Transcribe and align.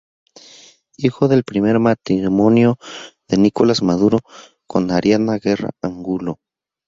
Hijo 0.97 1.27
del 1.27 1.43
primer 1.43 1.77
matrimonio 1.77 2.79
de 3.27 3.37
Nicolás 3.37 3.83
Maduro 3.83 4.17
con 4.65 4.89
Adriana 4.89 5.37
Guerra 5.37 5.69
Angulo. 5.79 6.39